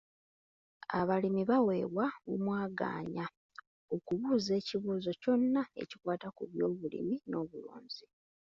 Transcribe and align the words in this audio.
Abalimi 0.99 1.41
baweebwa 1.49 2.05
omwagaanya 2.33 3.25
okubuuza 3.95 4.51
ekibuuzo 4.59 5.11
kyonna 5.21 5.61
ekikwata 5.81 6.27
ku 6.35 6.43
byobulimi 6.51 7.15
n'obulunzi. 7.29 8.05